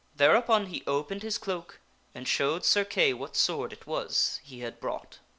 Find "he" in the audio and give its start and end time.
0.65-0.81, 4.41-4.61